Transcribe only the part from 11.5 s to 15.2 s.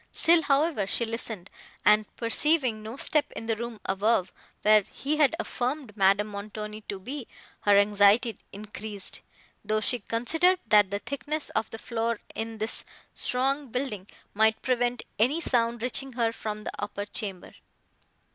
of the floor in this strong building might prevent